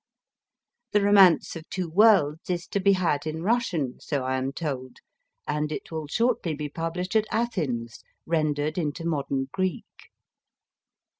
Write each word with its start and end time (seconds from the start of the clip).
The 0.93 1.01
* 1.01 1.03
Romance 1.03 1.55
of 1.55 1.69
Two 1.69 1.87
Worlds 1.87 2.49
is 2.49 2.65
to 2.69 2.79
be 2.79 2.93
had 2.93 3.27
in 3.27 3.43
Russian, 3.43 3.99
so 3.99 4.23
I 4.23 4.35
am 4.35 4.51
told; 4.51 4.97
and 5.45 5.71
it 5.71 5.91
will 5.91 6.07
shortly 6.07 6.55
be 6.55 6.69
published 6.69 7.15
at 7.15 7.27
Athens, 7.29 7.99
rendered 8.25 8.79
into 8.79 9.05
modern 9.05 9.49
Greek. 9.51 9.85